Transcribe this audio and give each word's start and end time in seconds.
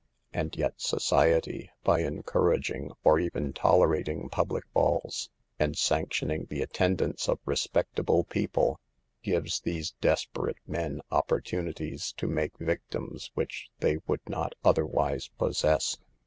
And 0.33 0.55
yet 0.55 0.73
society, 0.81 1.69
by 1.83 1.99
encouraging, 1.99 2.89
or 3.03 3.19
even 3.19 3.53
tolerating 3.53 4.29
public 4.29 4.63
balls, 4.73 5.29
and 5.59 5.77
sanctioning 5.77 6.47
the 6.49 6.63
attendance 6.63 7.29
of 7.29 7.37
respectable 7.45 8.23
people, 8.23 8.79
gives 9.21 9.59
these 9.59 9.91
desperate 10.01 10.57
men 10.65 11.01
opportunities 11.11 12.13
to 12.13 12.25
make 12.25 12.57
victims 12.57 13.29
which 13.35 13.69
they 13.77 13.97
would 14.07 14.27
not 14.27 14.55
otherwise 14.65 15.27
pos 15.37 15.61
THE 15.61 15.67
EVILS 15.67 15.67
OF 15.67 15.67
DANCING. 15.67 15.67
101 15.69 15.79
sess. 15.83 15.97